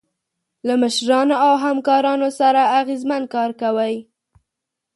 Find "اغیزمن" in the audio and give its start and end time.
2.79-3.23